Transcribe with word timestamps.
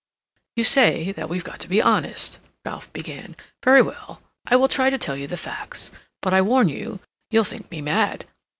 "You 0.55 0.63
say 0.63 1.11
that 1.11 1.29
we've 1.29 1.43
got 1.43 1.59
to 1.59 1.67
be 1.67 1.79
honest," 1.79 2.39
Ralph 2.65 2.91
began. 2.91 3.35
"Very 3.63 3.83
well. 3.83 4.19
I 4.47 4.55
will 4.55 4.67
try 4.67 4.89
to 4.89 4.97
tell 4.97 5.15
you 5.15 5.27
the 5.27 5.37
facts; 5.37 5.91
but 6.23 6.33
I 6.33 6.41
warn 6.41 6.69
you, 6.69 6.99
you'll 7.29 7.43
think 7.43 7.69
me 7.69 7.83
mad. 7.83 8.25